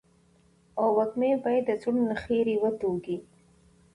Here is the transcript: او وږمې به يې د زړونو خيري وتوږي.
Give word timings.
او 0.79 0.87
وږمې 0.97 1.31
به 1.41 1.49
يې 1.55 1.61
د 1.67 1.69
زړونو 1.81 2.13
خيري 2.23 2.55
وتوږي. 2.59 3.17